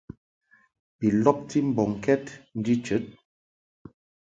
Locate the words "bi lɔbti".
0.99-1.59